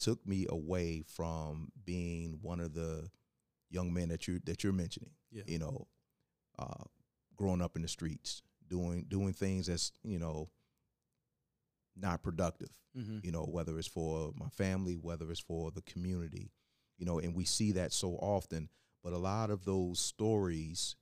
[0.01, 3.09] took me away from being one of the
[3.71, 5.11] young men that you that you're mentioning.
[5.31, 5.45] Yeah.
[5.47, 5.87] You know,
[6.59, 6.85] uh,
[7.37, 10.49] growing up in the streets, doing doing things that's you know
[11.97, 13.21] not productive Mm-hmm.
[13.23, 16.53] you know, whether it's for my family, whether it's for the community,
[16.99, 18.69] you know, and we see that so often.
[19.03, 20.95] But a lot of those stories,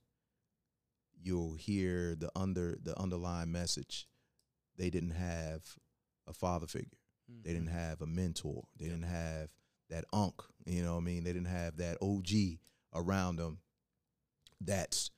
[1.21, 4.07] you'll hear the under the underlying message.
[4.77, 5.63] They didn't have
[6.27, 6.97] a father figure.
[7.43, 8.63] They didn't have a mentor.
[8.77, 8.91] They Yeah.
[8.91, 9.49] didn't have
[9.89, 10.41] that unk.
[10.65, 11.25] You know what I mean?
[11.25, 12.59] They didn't have that OG
[12.93, 13.59] around them
[14.61, 15.11] that's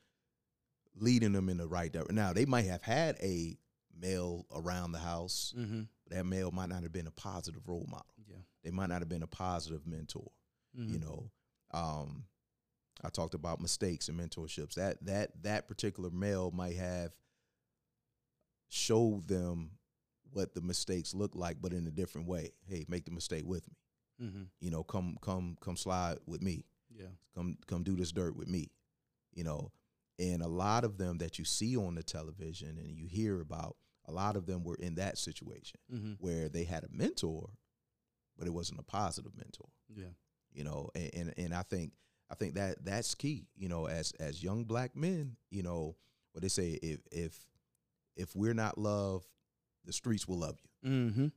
[0.96, 2.16] leading them in the right direction.
[2.16, 3.58] Now they might have had a
[4.00, 5.54] male around the house.
[5.58, 5.82] Mm-hmm.
[6.10, 8.06] That male might not have been a positive role model.
[8.28, 8.38] Yeah.
[8.64, 10.32] They might not have been a positive mentor.
[10.78, 10.94] Mm-hmm.
[10.94, 11.32] You know,
[11.72, 12.26] um,
[13.04, 14.76] I talked about mistakes and mentorships.
[14.76, 17.12] That that that particular male might have
[18.70, 19.72] showed them
[20.32, 22.52] what the mistakes look like, but in a different way.
[22.68, 24.28] Hey, make the mistake with me.
[24.28, 24.44] Mm-hmm.
[24.60, 26.66] You know, come come come slide with me.
[26.96, 27.08] Yeah.
[27.36, 28.72] Come come do this dirt with me.
[29.34, 29.72] You know,
[30.20, 33.76] and a lot of them that you see on the television and you hear about,
[34.06, 36.14] a lot of them were in that situation Mm-hmm.
[36.20, 37.50] where they had a mentor,
[38.38, 39.70] but it wasn't a positive mentor.
[39.96, 40.14] Yeah.
[40.52, 41.94] You know, and, and and I think
[42.30, 43.48] I think that that's key.
[43.56, 45.96] You know, as as young black men, you know,
[46.34, 47.38] what they say if if
[48.16, 49.28] if we're not loved,
[49.86, 50.90] the streets will love you.
[50.90, 51.28] Mm-hmm.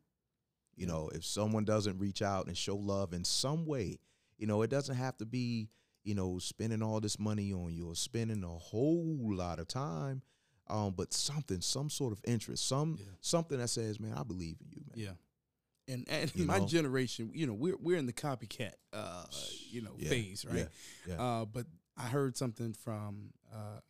[0.77, 3.99] You know, if someone doesn't reach out and show love in some way,
[4.37, 5.71] you know, it doesn't have to be,
[6.05, 10.21] you know, spending all this money on you or spending a whole lot of time,
[10.69, 13.07] um, but something, some sort of interest, some Yeah.
[13.21, 15.07] something that says, man, I believe in you, man.
[15.07, 15.93] Yeah.
[15.95, 16.67] And and You my know?
[16.67, 19.25] generation, you know, we're we're in the copycat uh
[19.71, 20.69] you know Yeah, phase, right?
[21.07, 21.23] yeah, yeah.
[21.23, 23.81] Uh but I heard something from uh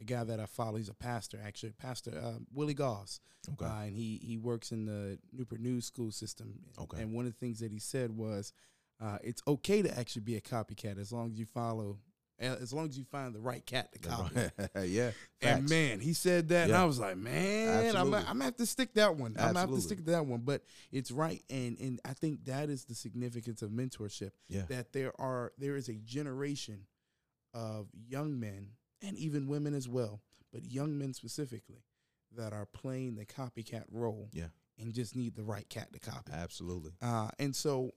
[0.00, 3.18] a guy that I follow, he's a pastor actually, Pastor uh, Willie Goss.
[3.52, 3.64] Okay.
[3.64, 6.54] Uh, and he he works in the Newport News school system.
[6.80, 7.02] Okay.
[7.02, 8.52] And one of the things that he said was
[9.00, 11.98] uh, it's okay to actually be a copycat as long as you follow
[12.38, 14.40] as long as you find the right cat to copy.
[14.88, 15.10] yeah.
[15.42, 18.66] And man, he said that, and I was like, man, I'm, I'm gonna have to
[18.66, 19.36] stick that one.
[19.38, 20.40] I'm gonna have to stick to that one.
[20.40, 24.30] But it's right, and and I think that is the significance of mentorship.
[24.48, 24.62] Yeah.
[24.68, 26.86] That there are there is a generation
[27.54, 28.68] of young men
[29.02, 30.20] and even women as well,
[30.52, 31.82] but young men specifically
[32.36, 34.28] that are playing the copycat role.
[34.32, 34.48] Yeah.
[34.80, 36.30] And just need the right cat to copy.
[36.32, 36.92] Absolutely.
[37.02, 37.94] Uh, and so,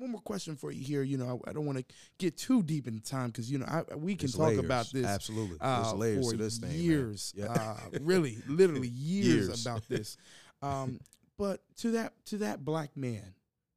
[0.00, 1.02] one more question for you here.
[1.02, 1.84] You know, I, I don't want to
[2.18, 4.58] get too deep into time because you know I, we can There's talk layers.
[4.64, 5.56] about this Absolutely.
[5.60, 6.72] uh, layers for to this thing.
[6.72, 7.32] years.
[7.36, 7.46] Yeah.
[7.52, 9.64] Uh, really, literally years, Years.
[9.66, 10.16] about this.
[10.62, 11.00] Um,
[11.38, 13.34] but to that to that black man,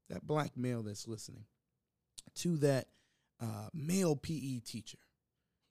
[0.10, 1.46] that black male that's listening,
[2.36, 2.88] to that
[3.42, 4.98] uh, male PE teacher,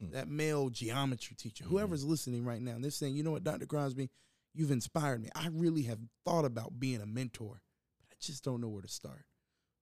[0.00, 0.10] Hmm.
[0.10, 3.66] that male geometry teacher, whoever's listening right now, and they're saying, you know what, Dr.
[3.66, 4.10] Crosby,
[4.54, 5.28] you've inspired me.
[5.34, 7.62] I really have thought about being a mentor,
[8.00, 9.24] but I just don't know where to start.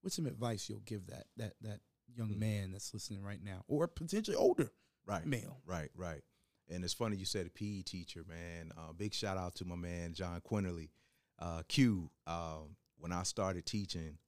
[0.03, 1.81] What's some advice you'll give that that that
[2.15, 2.39] young Hmm.
[2.41, 4.73] man that's listening right now, or potentially older
[5.07, 5.27] Right.
[5.27, 5.61] male?
[5.65, 6.23] Right, right.
[6.69, 8.73] And it's funny you said a PE teacher, man.
[8.77, 10.91] Uh, big shout out to my man John Quinterly,
[11.39, 12.11] uh, Q.
[12.27, 14.19] Um, when I started teaching,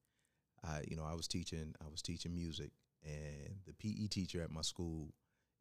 [0.65, 2.73] I, you know, I was teaching, I was teaching music,
[3.05, 5.13] and the PE teacher at my school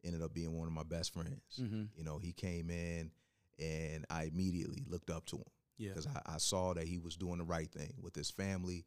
[0.04, 1.42] ended up being one of my best friends.
[1.60, 1.84] Mm-hmm.
[1.94, 3.10] You know, he came in,
[3.58, 5.44] and I immediately looked up to him
[5.78, 5.90] Yeah.
[5.90, 8.86] because I, I saw that he was doing the right thing with his family,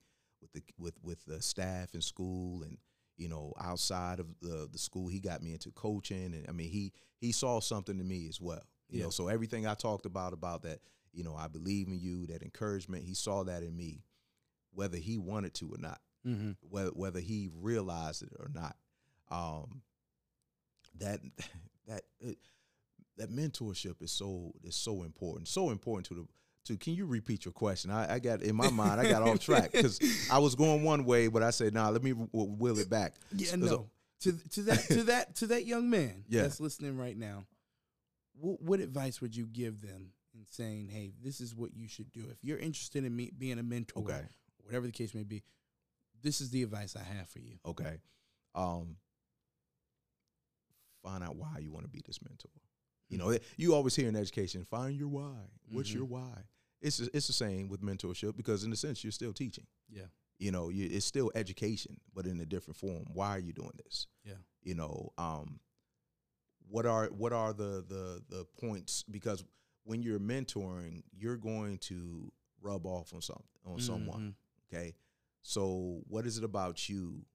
[0.53, 2.77] with the with with the staff in school, and
[3.17, 6.69] you know outside of the the school, he got me into coaching, and I mean
[6.69, 8.61] he he saw something in me as well.
[8.89, 9.05] You Yeah.
[9.05, 10.79] know, so everything I talked about about that,
[11.11, 14.03] you know, I believe in you, that encouragement, he saw that in me,
[14.73, 16.51] whether he wanted to or not Mm-hmm.
[16.69, 18.75] whether whether he realized it or not.
[19.31, 19.81] Um,
[20.99, 21.19] that
[21.87, 22.37] that it,
[23.17, 26.27] that mentorship is so is so important, so important to the.
[26.65, 27.91] To, can you repeat your question?
[27.91, 28.99] I, I got in my mind.
[28.99, 29.99] I got off track because
[30.31, 33.13] I was going one way, but I said, "Nah, let me w- wheel it back."
[33.31, 33.89] Yeah, no.
[34.21, 36.41] To to that to that to that young man Yeah.
[36.43, 37.45] that's listening right now,
[38.39, 42.11] what, what advice would you give them in saying, "Hey, this is what you should
[42.11, 44.21] do if you're interested in me being a mentor, Okay.
[44.63, 45.43] whatever the case may be.
[46.23, 47.97] This is the advice I have for you." Okay.
[48.55, 48.95] Um,
[51.03, 52.49] find out why you want to be this mentor.
[53.09, 55.35] You know, you always hear in education, find your why.
[55.71, 55.95] What's Mhm.
[55.95, 56.43] your why?
[56.85, 59.67] It's it's the same with mentorship because in a sense you're still teaching.
[59.89, 63.05] Yeah, You know, you, it's still education, but in a different form.
[63.13, 64.07] Why are you doing this?
[64.23, 65.59] yeah, You know, um,
[66.69, 69.03] what are what are the the the points?
[69.03, 69.43] Because
[69.83, 74.21] when you're mentoring, you're going to rub off on some on someone.
[74.21, 74.35] Mhm.
[74.77, 74.95] Okay.
[75.41, 77.25] So what is it about you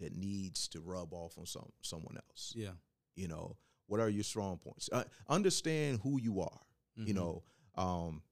[0.00, 2.52] that needs to rub off on some someone else?
[2.56, 2.72] Yeah,
[3.14, 4.88] You know, what are your strong points?
[4.92, 6.60] Uh, understand who you are.
[6.96, 7.16] You Mhm.
[7.16, 7.42] know,
[7.76, 8.22] um,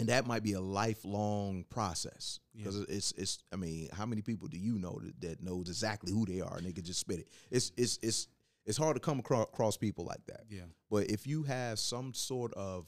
[0.00, 2.64] and that might be a lifelong process Yeah.
[2.64, 3.38] because it's it's.
[3.52, 6.56] I mean, how many people do you know that, that knows exactly who they are
[6.56, 7.28] and they can just spit it?
[7.50, 8.26] It's it's it's
[8.66, 10.44] it's hard to come across, across people like that.
[10.50, 12.86] yeah, But if you have some sort of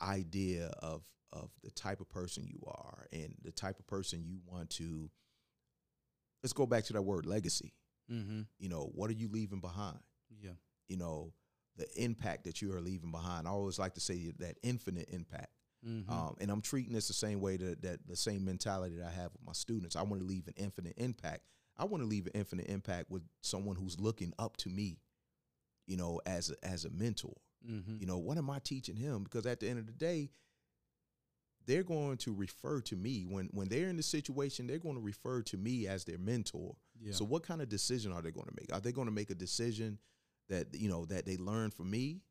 [0.00, 4.38] idea of of the type of person you are and the type of person you
[4.46, 5.10] want to
[6.42, 7.74] let's go back to that word legacy.
[8.10, 8.42] mm-hmm.
[8.58, 9.98] You know, what are you leaving behind?
[10.42, 10.52] yeah,
[10.88, 11.32] You know,
[11.76, 13.46] the impact that you are leaving behind.
[13.46, 15.50] I always like to say that infinite impact.
[15.86, 16.10] Mm-hmm.
[16.10, 19.10] Um, and I'm treating this the same way that, that the same mentality that I
[19.10, 19.96] have with my students.
[19.96, 21.42] I want to leave an infinite impact.
[21.76, 24.98] I want to leave an infinite impact with someone who's looking up to me.
[25.86, 27.34] you know, as a, as a mentor.
[27.68, 27.96] Mm-hmm.
[28.00, 29.24] You know, what am I teaching him?
[29.24, 30.30] Because at the end of the day,
[31.66, 34.66] they're going to refer to me when when they're in the situation.
[34.66, 36.76] They're going to refer to me as their mentor.
[37.00, 37.12] Yeah.
[37.12, 38.72] So, what kind of decision are they going to make?
[38.72, 39.98] Are they going to make a decision
[40.48, 42.22] that you know that they learn from me?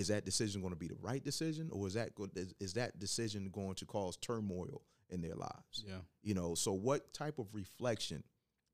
[0.00, 2.72] Is that decision going to be the right decision, or is that go- is, is
[2.74, 5.84] that decision going to cause turmoil in their lives?
[5.86, 6.00] yeah.
[6.22, 8.22] You know, so what type of reflection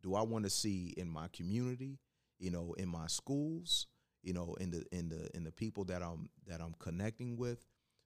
[0.02, 1.98] do I want to see in my community?
[2.38, 3.86] You know, in my schools.
[4.22, 7.64] You know, in the in the in the people that I'm that I'm connecting with.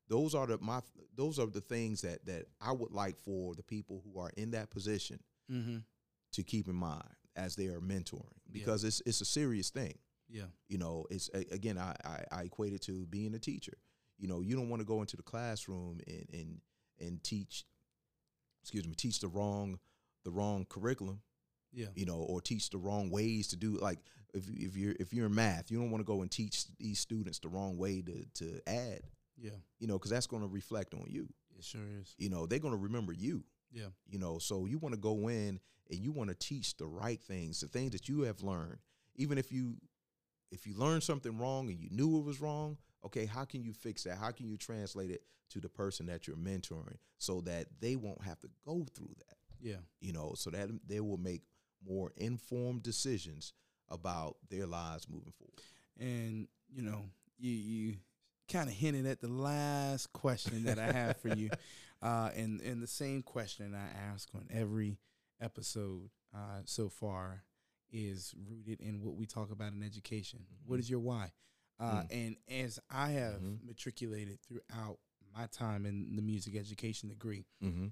[0.09, 0.81] Those are the my
[1.17, 4.51] those are the things that that I would like for the people who are in
[4.51, 5.79] that position Mm-hmm.
[6.33, 9.95] to keep in mind as they are mentoring because it's it's a serious thing.
[10.31, 10.45] Yeah.
[10.69, 13.75] You know, it's again I, I I equate it to being a teacher.
[14.19, 16.61] You know, you don't want to go into the classroom and and
[17.01, 17.65] and teach,
[18.63, 19.79] excuse me, teach the wrong
[20.25, 21.21] the wrong curriculum.
[21.73, 21.87] Yeah.
[21.95, 23.79] You know, or teach the wrong ways to do.
[23.79, 23.99] Like
[24.35, 26.99] if if you're if you're in math, you don't want to go and teach these
[27.01, 29.03] students the wrong way to to add.
[29.37, 29.51] Yeah.
[29.79, 31.29] You know, because that's going to reflect on you.
[31.59, 32.15] It sure is.
[32.19, 33.91] You know, they're going to remember you Yeah.
[34.09, 37.21] you know so you want to go in and you want to teach the right
[37.21, 38.79] things the things that you have learned
[39.17, 39.77] even if you
[40.51, 43.73] if you learned something wrong and you knew it was wrong okay how can you
[43.73, 44.19] fix that?
[44.19, 48.23] How can you translate it to the person that you're mentoring so that they won't
[48.25, 49.37] have to go through that?
[49.63, 49.77] Yeah.
[50.01, 51.43] you know so that they will make
[51.87, 53.53] more informed decisions
[53.91, 55.61] about their lives moving forward.
[55.99, 57.05] And you know,
[57.39, 57.97] you you
[58.51, 61.51] kind of hinted at the last question that I have for you,
[62.03, 64.99] uh, and and the same question I ask on every
[65.41, 67.43] episode uh, so far
[67.93, 70.47] is rooted in what we talk about in education.
[70.67, 71.33] What is your why?
[71.79, 73.65] Uh, And as I have Mhm.
[73.65, 74.99] matriculated throughout
[75.35, 77.89] my time in the music education degree, mm-hmm.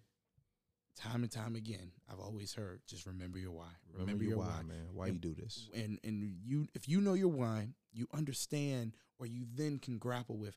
[0.96, 3.70] time and time again, I've always heard just remember your why.
[3.92, 7.28] remember, your why, man why you do this and and you if you know your
[7.32, 10.56] why, you understand or you then can grapple with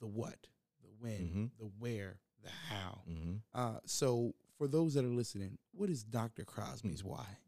[0.00, 0.46] the what,
[0.80, 1.58] the when, Mhm.
[1.58, 3.02] the where, the how.
[3.08, 3.36] mm-hmm.
[3.52, 6.44] Uh, so for those that are listening, what is Dr.
[6.44, 7.38] Crosby's why?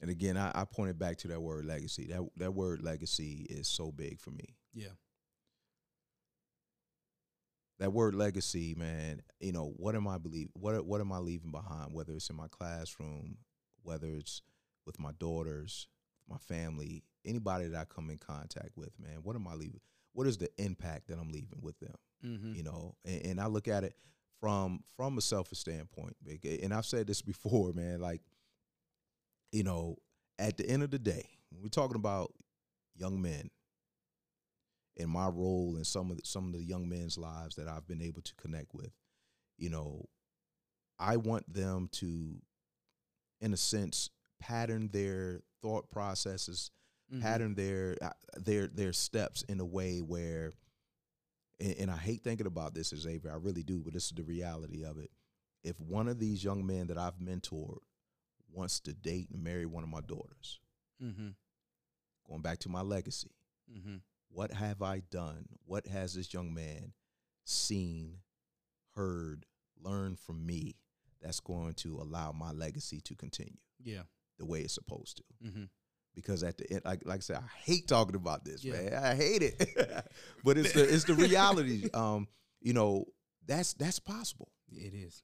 [0.00, 3.68] And again I, I pointed back to that word legacy that that word legacy is
[3.68, 4.88] so big for me Yeah.
[7.78, 11.50] that word legacy, man, you know, what am I believe what what am I leaving
[11.50, 13.38] behind, whether it's in my classroom,
[13.82, 14.42] whether it's
[14.86, 15.86] with my daughters,
[16.28, 19.80] my family, anybody that I come in contact with, man, what am I leaving?
[20.12, 21.94] What is the impact that I'm leaving with them?
[22.24, 22.54] Mm-hmm.
[22.54, 23.94] You know, and, and I look at it
[24.40, 26.16] from from a selfish standpoint.
[26.62, 28.20] And I've said this before, man, like,
[29.52, 29.96] you know,
[30.38, 32.32] at the end of the day, when we're talking about
[32.96, 33.50] young men
[34.96, 37.86] and my role in some of the, some of the young men's lives that I've
[37.86, 38.92] been able to connect with,
[39.58, 40.04] you know,
[40.98, 42.36] I want them to,
[43.40, 44.10] in a sense,
[44.40, 46.70] pattern their thought processes,
[47.12, 47.22] Mm-hmm.
[47.22, 50.52] pattern their uh, their their steps in a way where,
[51.58, 54.12] and, and I hate thinking about this, as Xaiver, I really do, but this is
[54.12, 55.10] the reality of it.
[55.64, 57.78] If one of these young men that I've mentored
[58.52, 60.60] wants to date and marry one of my daughters,
[61.02, 61.28] Mm-hmm.
[62.28, 63.30] going back to my legacy,
[63.72, 63.96] Mm-hmm.
[64.30, 65.46] what have I done?
[65.64, 66.92] What has this young man
[67.44, 68.18] seen,
[68.94, 69.46] heard,
[69.80, 70.76] learned from me
[71.22, 74.02] that's going to allow my legacy to continue Yeah.
[74.38, 75.22] the way it's supposed to?
[75.46, 75.64] Mm-hmm.
[76.14, 78.72] Because at the end, like, like I said, I hate talking about this, Yeah.
[78.72, 78.94] man.
[78.94, 79.56] I hate it,
[80.44, 81.88] but it's the it's the reality.
[81.94, 82.26] Um,
[82.60, 83.04] you know,
[83.46, 84.50] that's that's possible.
[84.72, 85.22] It is.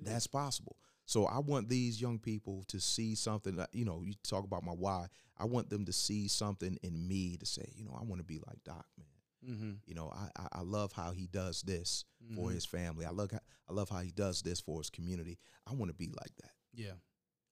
[0.00, 0.76] That's possible.
[1.08, 3.56] So I want these young people to see something.
[3.56, 5.06] That, you know, you talk about my why.
[5.38, 8.24] I want them to see something in me to say, you know, I want to
[8.24, 9.54] be like Doc, man.
[9.54, 9.70] Mm-hmm.
[9.86, 12.54] You know, I, I I love how he does this for Mhm.
[12.54, 13.06] his family.
[13.06, 13.38] I love how,
[13.70, 15.38] I love how he does this for his community.
[15.66, 16.52] I want to be like that.
[16.74, 16.92] Yeah.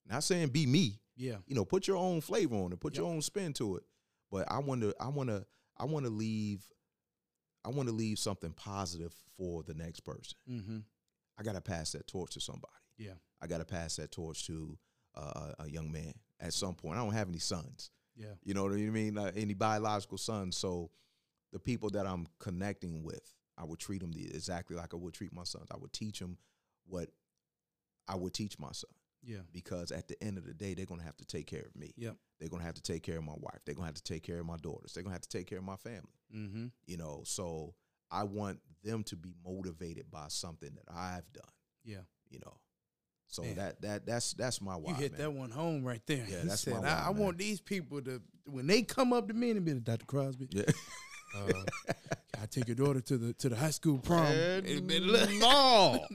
[0.05, 1.01] Not saying be me.
[1.15, 1.37] Yeah.
[1.47, 2.79] You know, put your own flavor on it.
[2.79, 3.83] Put your own spin to it.
[4.29, 5.45] But I want to I want to
[5.77, 6.63] I want to leave
[7.65, 10.37] I want to leave something positive for the next person.
[10.47, 10.77] Mm-hmm.
[11.39, 12.67] I got to pass that torch to somebody.
[12.97, 13.13] Yeah.
[13.41, 14.77] I got to pass that torch to
[15.15, 16.97] uh, a young man at some point.
[16.97, 17.91] I don't have any sons.
[18.15, 18.33] Yeah.
[18.43, 19.17] You know what I mean?
[19.17, 20.57] Uh, any biological sons.
[20.57, 20.89] So
[21.53, 25.13] the people that I'm connecting with, I would treat them the, exactly like I would
[25.13, 25.67] treat my sons.
[25.71, 26.37] I would teach them
[26.87, 27.09] what
[28.07, 28.89] I would teach my son
[29.23, 29.39] Yeah.
[29.51, 31.75] because at the end of the day, they're going to have to take care of
[31.75, 31.93] me.
[31.97, 32.15] Yep.
[32.39, 33.59] They're going to have to take care of my wife.
[33.65, 34.93] They're going to have to take care of my daughters.
[34.93, 36.19] They're going to have to take care of my family.
[36.35, 36.65] Mm-hmm.
[36.85, 37.73] You know, so
[38.11, 41.51] I want them to be motivated by something that I've done.
[41.83, 42.01] Yeah.
[42.29, 42.57] You know,
[43.27, 43.55] so Man.
[43.55, 44.91] that that that's that's my why.
[44.91, 45.21] you hit man.
[45.21, 46.25] that one home right there.
[46.29, 49.27] Yeah, He that's said, my I, I want these people to when they come up
[49.27, 50.05] to me and be like, Dr.
[50.05, 50.63] Crosby, Yeah.
[51.37, 51.51] uh,
[52.41, 54.23] I take your daughter to the to the high school prom.
[54.23, 56.05] Man, And be like- no,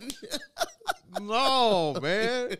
[1.20, 2.56] no, man.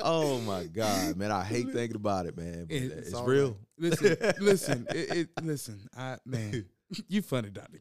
[0.00, 1.30] oh my god, man!
[1.30, 2.66] I hate thinking about it, man.
[2.68, 3.48] It- it's, all real.
[3.48, 3.56] right.
[3.78, 5.88] Listen, listen, it, it, listen.
[5.96, 6.64] I man,
[7.08, 7.78] you funny, Doctor.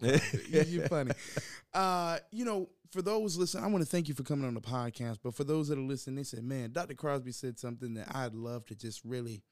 [0.50, 1.12] You, you funny.
[1.74, 4.62] Uh, you know, for those listening, I want to thank you for coming on the
[4.62, 5.20] podcast.
[5.24, 6.94] But for those that are listening, they said, "Man, Dr.
[6.94, 9.44] Crosby said something that I'd love to just really."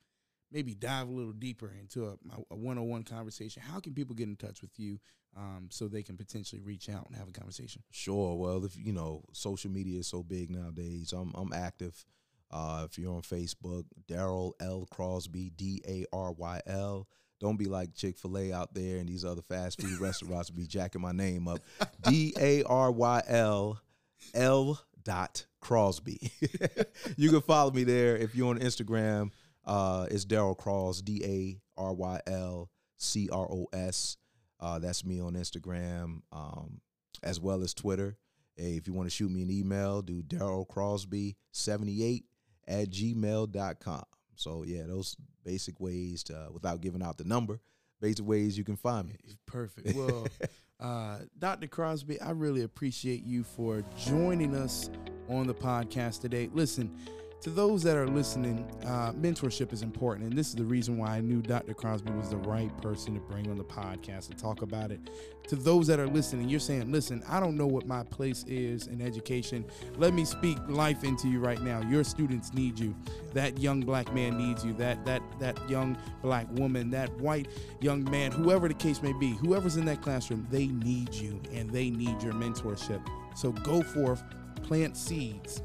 [0.51, 2.13] Maybe dive a little deeper into a,
[2.51, 3.63] a one-on-one conversation.
[3.63, 4.99] How can people get in touch with you
[5.35, 7.81] um, so they can potentially reach out and have a conversation?
[7.91, 8.37] Sure.
[8.37, 11.13] Well, if you know, social media is so big nowadays.
[11.13, 12.05] I'm I'm active.
[12.51, 17.07] Uh, if you're on Facebook, Daryl L Crosby, D A R Y L.
[17.39, 20.65] Don't be like Chick Fil A out there and these other fast food restaurants be
[20.65, 21.59] jacking my name up.
[22.03, 23.81] D A R Y L
[24.33, 26.31] L dot Crosby.
[27.17, 29.31] you can follow me there if you're on Instagram.
[29.65, 31.23] Uh, it's Daryl Cross, D
[31.77, 34.17] A R Y L C R O S.
[34.59, 36.79] Uh, that's me on Instagram, um,
[37.21, 38.17] as well as Twitter.
[38.55, 42.23] Hey, if you want to shoot me an email, do Daryl Crosby 78
[42.67, 44.03] at gmail.com.
[44.35, 47.59] So, yeah, those basic ways to, without giving out the number,
[48.01, 49.15] basic ways you can find me.
[49.45, 49.95] Perfect.
[49.95, 50.27] Well,
[50.79, 51.67] uh, Dr.
[51.67, 54.89] Crosby, I really appreciate you for joining us
[55.29, 56.49] on the podcast today.
[56.53, 56.95] Listen,
[57.41, 60.27] to those that are listening, uh, mentorship is important.
[60.27, 61.73] And this is the reason why I knew Dr.
[61.73, 64.99] Crosby was the right person to bring on the podcast and talk about it.
[65.49, 68.87] To those that are listening, you're saying, listen, I don't know what my place is
[68.87, 69.63] in education.
[69.97, 71.81] Let me speak life into you right now.
[71.87, 72.95] Your students need you.
[73.33, 74.73] That young black man needs you.
[74.73, 77.47] That that that young black woman, that white
[77.79, 81.69] young man, whoever the case may be, whoever's in that classroom, they need you and
[81.69, 83.05] they need your mentorship.
[83.35, 84.23] So go forth,
[84.63, 85.61] plant seeds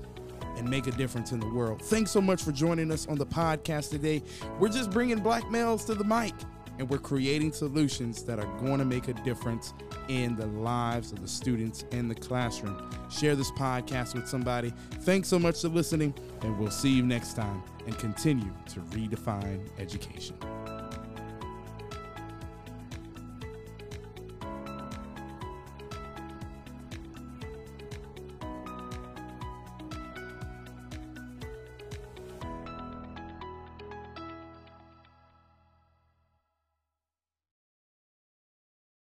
[0.56, 1.82] and make a difference in the world.
[1.82, 4.22] Thanks so much for joining us on the podcast today.
[4.58, 6.34] We're just bringing black males to the mic
[6.80, 9.74] and we're creating solutions that are going to make a difference
[10.08, 12.90] in the lives of the students in the classroom.
[13.10, 14.72] Share this podcast with somebody.
[15.02, 19.60] Thanks so much for listening, and we'll see you next time and continue to redefine
[19.78, 20.36] education.